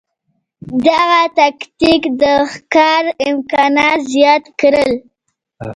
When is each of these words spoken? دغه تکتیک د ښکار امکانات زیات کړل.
دغه 0.85 1.21
تکتیک 1.39 2.01
د 2.21 2.23
ښکار 2.51 3.03
امکانات 3.29 3.99
زیات 4.13 4.43
کړل. 4.59 4.91